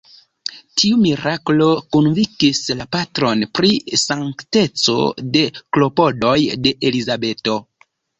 Tiu 0.83 0.95
miraklo 1.01 1.65
konvinkis 1.95 2.61
la 2.79 2.87
patron 2.95 3.43
pri 3.59 3.69
sankteco 4.05 4.95
de 5.37 5.45
klopodoj 5.77 6.33
de 6.65 6.73
Elizabeto. 6.91 7.59